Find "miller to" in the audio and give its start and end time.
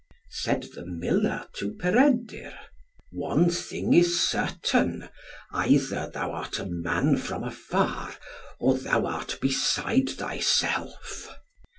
0.83-1.73